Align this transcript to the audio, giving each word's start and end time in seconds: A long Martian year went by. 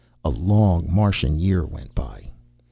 A 0.25 0.29
long 0.31 0.91
Martian 0.91 1.37
year 1.37 1.63
went 1.63 1.93
by. 1.93 2.31